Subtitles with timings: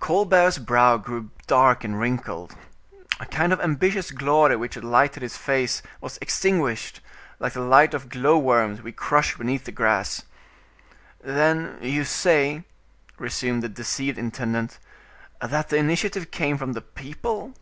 [0.00, 2.56] Colbert's brow grew dark and wrinkled.
[3.20, 7.00] A kind of ambitious glory which had lighted his face was extinguished,
[7.38, 10.22] like the light of glow worms we crush beneath the grass.
[11.22, 12.64] "Then you say,"
[13.16, 14.80] resumed the deceived intendant,
[15.40, 17.52] "that the initiative came from the people?